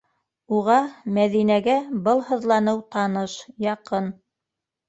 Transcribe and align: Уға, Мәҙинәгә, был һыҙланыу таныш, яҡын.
Уға, 0.59 0.77
Мәҙинәгә, 1.17 1.75
был 2.09 2.23
һыҙланыу 2.31 2.81
таныш, 2.97 3.37
яҡын. 3.67 4.13